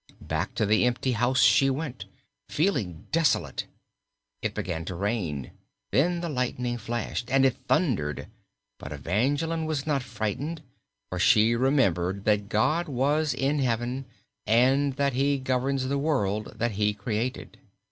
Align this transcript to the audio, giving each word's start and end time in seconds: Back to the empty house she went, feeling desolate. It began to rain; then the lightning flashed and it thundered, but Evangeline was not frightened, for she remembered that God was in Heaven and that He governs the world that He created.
Back 0.21 0.55
to 0.55 0.65
the 0.65 0.85
empty 0.87 1.11
house 1.11 1.41
she 1.43 1.69
went, 1.69 2.05
feeling 2.49 3.05
desolate. 3.11 3.65
It 4.41 4.55
began 4.55 4.83
to 4.85 4.95
rain; 4.95 5.51
then 5.91 6.21
the 6.21 6.27
lightning 6.27 6.79
flashed 6.79 7.29
and 7.29 7.45
it 7.45 7.55
thundered, 7.67 8.27
but 8.79 8.91
Evangeline 8.91 9.65
was 9.67 9.85
not 9.85 10.01
frightened, 10.01 10.63
for 11.11 11.19
she 11.19 11.53
remembered 11.55 12.25
that 12.25 12.49
God 12.49 12.87
was 12.87 13.35
in 13.35 13.59
Heaven 13.59 14.05
and 14.47 14.93
that 14.95 15.13
He 15.13 15.37
governs 15.37 15.87
the 15.87 15.99
world 15.99 16.53
that 16.57 16.71
He 16.71 16.95
created. 16.95 17.59